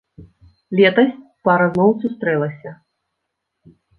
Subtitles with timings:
[0.79, 1.19] Летась
[1.49, 2.71] пара зноў сустрэлася.